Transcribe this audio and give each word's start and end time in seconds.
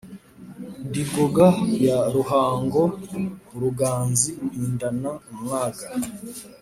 Ndi 0.87 1.01
Ngoga 1.09 1.47
ya 1.85 1.97
Rugango, 2.13 2.83
urugangazi 3.55 4.31
mpindana 4.45 5.11
umwaga. 5.31 5.85